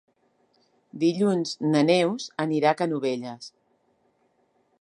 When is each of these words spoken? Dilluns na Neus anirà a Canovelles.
Dilluns 1.03 1.51
na 1.75 1.85
Neus 1.91 2.27
anirà 2.47 2.73
a 2.73 2.81
Canovelles. 2.81 3.55